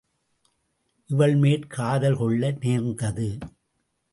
இவள்மேற் 1.09 1.67
காதல் 1.67 2.17
கொள்ள 2.17 2.51
நேர்ந்தது. 2.59 3.37